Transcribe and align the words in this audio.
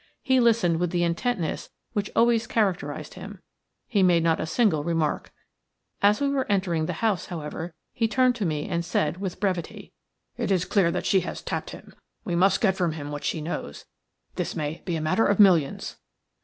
He 0.23 0.39
listened 0.39 0.79
with 0.79 0.89
the 0.89 1.03
intentness 1.03 1.69
which 1.93 2.09
always 2.15 2.47
characterized 2.47 3.13
him. 3.13 3.39
He 3.87 4.01
made 4.01 4.23
not 4.23 4.39
a 4.39 4.47
single 4.47 4.83
remark. 4.83 5.31
As 6.01 6.19
we 6.19 6.27
were 6.27 6.51
entering 6.51 6.87
the 6.87 7.05
house, 7.05 7.27
however, 7.27 7.75
he 7.93 8.07
turned 8.07 8.33
to 8.37 8.43
me 8.47 8.67
and 8.67 8.83
said, 8.83 9.17
with 9.17 9.39
brevity:– 9.39 9.93
"It 10.37 10.49
is 10.49 10.65
clear 10.65 10.89
that 10.89 11.05
she 11.05 11.19
has 11.19 11.43
tapped 11.43 11.69
him. 11.69 11.93
We 12.25 12.35
must 12.35 12.61
get 12.61 12.75
from 12.75 12.93
him 12.93 13.11
what 13.11 13.23
she 13.23 13.41
knows. 13.41 13.85
This 14.37 14.55
may 14.55 14.81
be 14.85 14.95
a 14.95 15.01
matter 15.01 15.27
of 15.27 15.39
millions." 15.39 15.97